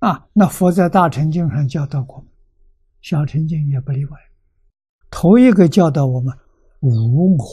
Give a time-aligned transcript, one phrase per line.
[0.00, 2.24] 啊，那佛在大乘经上教导过，
[3.00, 4.18] 小乘经也不例外。
[5.10, 6.38] 头一个教导我们
[6.80, 7.44] 无我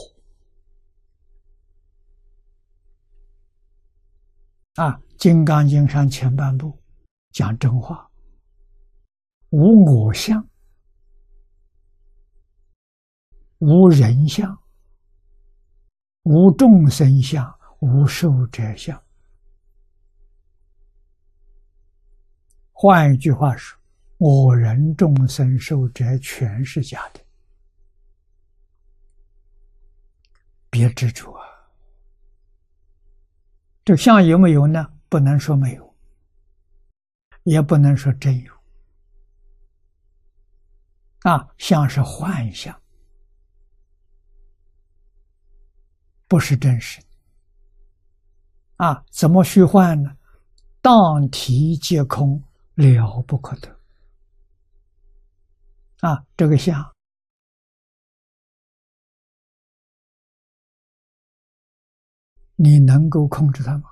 [4.75, 6.77] 啊，《金刚经》上前半部
[7.31, 8.07] 讲真话，
[9.49, 10.45] 无我相，
[13.59, 14.55] 无人相，
[16.23, 19.01] 无众生相，无寿者相。
[22.77, 23.79] 换一句话说，
[24.17, 27.21] 我人众生受者全是假的。
[30.69, 31.47] 别执着啊！
[33.85, 34.91] 这相有没有呢？
[35.07, 35.95] 不能说没有，
[37.43, 38.53] 也不能说真有。
[41.21, 42.77] 啊，相是幻象，
[46.27, 47.07] 不是真实的。
[48.85, 50.17] 啊，怎么虚幻呢？
[50.81, 52.43] 当体皆空，
[52.75, 53.79] 了不可得。
[56.01, 56.93] 啊，这个相。
[62.57, 63.89] 你能够控制它吗？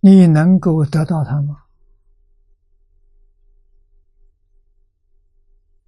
[0.00, 1.64] 你能够得到它吗？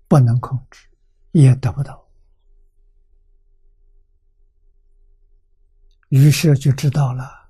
[0.08, 0.88] 不能控制，
[1.32, 2.09] 也得不到。
[6.10, 7.48] 于是就知道了，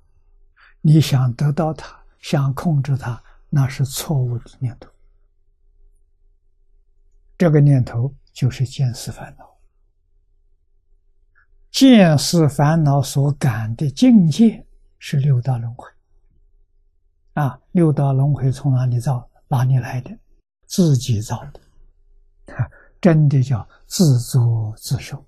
[0.81, 4.89] 你想得到它，想控制它，那是错误的念头。
[7.37, 9.57] 这个念头就是见思烦恼，
[11.71, 14.65] 见思烦恼所感的境界
[14.99, 15.89] 是六道轮回。
[17.33, 19.27] 啊，六道轮回从哪里造？
[19.47, 20.15] 哪里来的？
[20.67, 21.59] 自己造的，
[23.01, 25.25] 真的叫自作自受。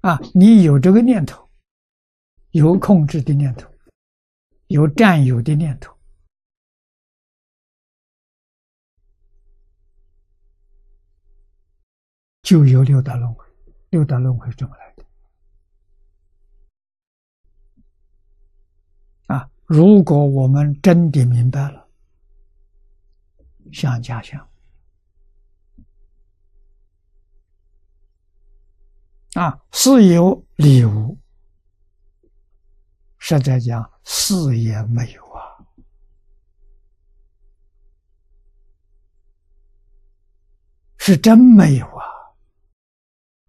[0.00, 1.48] 啊，你有这个念头，
[2.52, 3.70] 有控制的念头，
[4.68, 5.94] 有占有的念头。
[12.42, 13.46] 就有六道轮回，
[13.90, 15.04] 六道轮回怎么来的？
[19.26, 19.48] 啊！
[19.66, 21.86] 如果我们真的明白了，
[23.70, 24.49] 想家乡，
[29.34, 31.16] 啊，是有理无，
[33.18, 35.40] 实在讲是也没有啊，
[40.98, 42.04] 是真没有啊。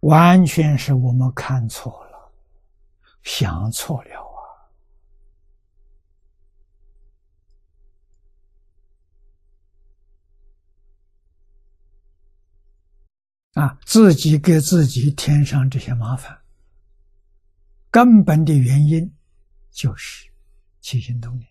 [0.00, 2.32] 完全是我们看错了，
[3.22, 4.31] 想错了。
[13.54, 13.78] 啊！
[13.84, 16.42] 自己给自己添上这些麻烦，
[17.90, 19.14] 根本的原因
[19.70, 20.30] 就是
[20.80, 21.48] 起心动念，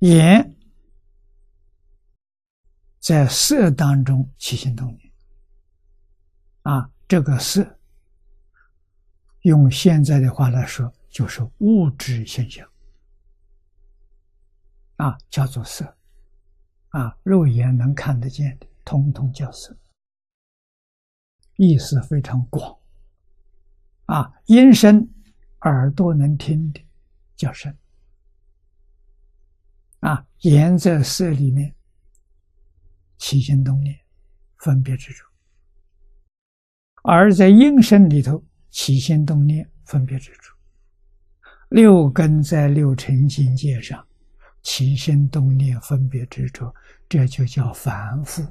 [0.00, 0.50] 眼。
[3.00, 5.12] 在色当中起心动念，
[6.62, 7.78] 啊，这个色，
[9.42, 12.66] 用现在的话来说，就是物质现象，
[14.96, 15.98] 啊，叫做色，
[16.94, 19.76] 啊，肉眼能看得见的，通通叫色，
[21.56, 22.78] 意思非常广，
[24.06, 25.08] 啊，音声
[25.62, 26.80] 耳朵能听的
[27.34, 27.76] 叫声，
[29.98, 31.74] 啊，言在色里面。
[33.16, 33.98] 起心动念，
[34.58, 35.24] 分别执着；
[37.02, 40.52] 而在音声里头，起心动念，分别执着。
[41.70, 44.06] 六根在六尘境界上，
[44.64, 46.74] 起心动念，分别执着，
[47.08, 48.42] 这就叫凡夫。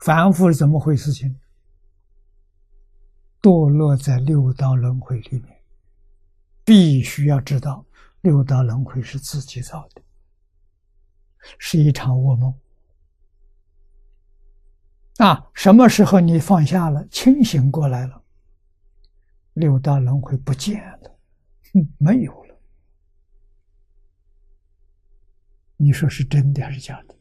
[0.00, 1.12] 凡夫是怎么回事？
[1.12, 1.38] 情
[3.42, 5.60] 堕落在六道轮回里面，
[6.64, 7.84] 必须要知道，
[8.20, 10.02] 六道轮回是自己造的。
[11.58, 12.54] 是一场噩梦
[15.16, 15.50] 啊！
[15.54, 18.22] 什么时候你放下了，清醒过来了，
[19.54, 21.11] 六道轮回不见了，
[21.74, 22.60] 嗯 没有了。
[25.76, 27.16] 你说是真的还是假的？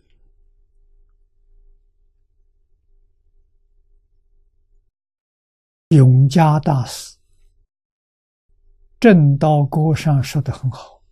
[5.89, 7.17] 永嘉大师
[8.99, 11.03] 《正道歌》上说的很好。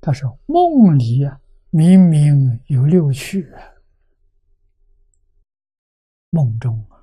[0.00, 1.40] 他说：“梦里啊，
[1.70, 3.60] 明明有六趣啊，
[6.30, 7.02] 梦中啊，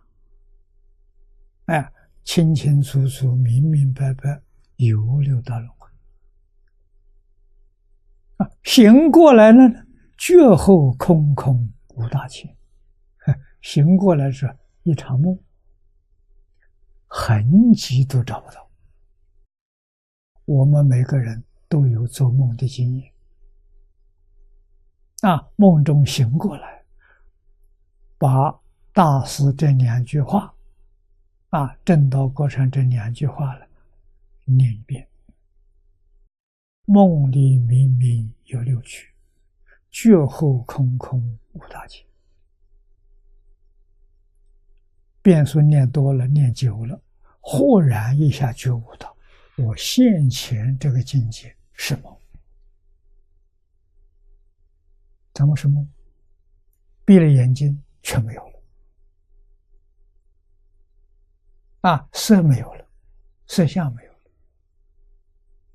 [1.66, 1.94] 哎，
[2.26, 4.42] 清清楚楚、明明白白
[4.78, 5.88] 游六道轮回
[8.38, 8.50] 啊。
[8.64, 9.62] 醒过来呢，
[10.18, 12.54] 觉后空空无大千。
[13.62, 15.40] 醒过来是一场梦，
[17.08, 18.70] 痕迹都找不到。
[20.46, 23.14] 我们每个人都有做梦的经验，
[25.22, 26.84] 啊，梦中醒过来，
[28.18, 28.60] 把
[28.94, 30.55] 大师这两句话，
[31.56, 33.66] 啊，正道过程这两句话了，
[34.44, 35.08] 念一遍。
[36.84, 39.14] 梦里明明有六趣，
[39.90, 42.06] 觉后空空无大千。
[45.22, 47.02] 变数念多了，念久了，
[47.40, 49.16] 忽然一下觉悟到，
[49.56, 52.14] 我现前这个境界是梦。
[55.34, 55.90] 怎么是梦？
[57.06, 58.55] 闭了眼睛，却没有。
[61.86, 62.90] 啊，色没有了，
[63.46, 64.20] 色相没有了。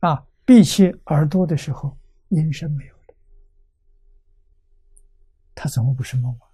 [0.01, 1.97] 啊，闭起耳朵的时候，
[2.31, 3.15] 音声没有了。
[5.55, 6.51] 它怎么不是梦啊？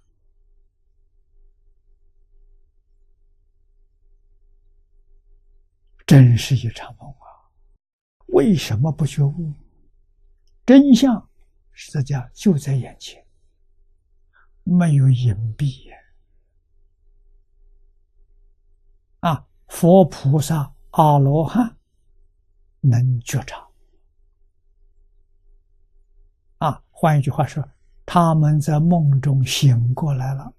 [6.05, 7.49] 真是一场梦啊！
[8.27, 9.51] 为什么不觉悟？
[10.67, 11.27] 真相
[11.71, 13.25] 实际上就在眼前，
[14.61, 15.97] 没有隐蔽呀！
[19.19, 21.77] 啊佛菩萨、阿罗汉
[22.81, 23.67] 能觉察
[26.59, 26.81] 啊。
[26.91, 27.63] 换一句话说，
[28.05, 30.53] 他们在梦中醒过来了，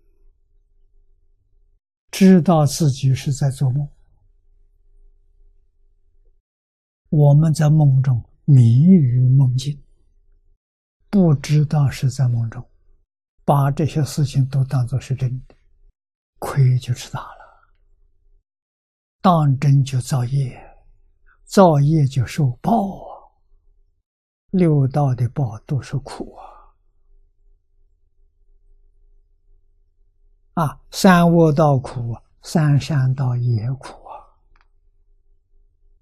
[2.11, 3.89] 知道自己是在做梦。
[7.11, 9.83] 我们在梦中迷于梦境，
[11.09, 12.63] 不知道是在梦中，
[13.45, 15.55] 把这些事情都当作是真的，
[16.39, 17.38] 亏就吃大了。
[19.29, 20.59] 当真就造业，
[21.45, 23.29] 造业就受报啊！
[24.53, 26.35] 六道的报都是苦
[30.55, 30.65] 啊！
[30.65, 34.08] 啊，三恶道苦，三善道也苦。